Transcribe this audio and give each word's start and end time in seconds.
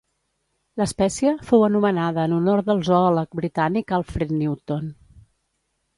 L'espècie 0.81 1.33
fou 1.49 1.65
anomenada 1.67 2.25
en 2.29 2.33
honor 2.37 2.65
del 2.71 2.81
zoòleg 2.89 3.39
britànic 3.43 3.97
Alfred 3.99 4.37
Newton. 4.43 4.93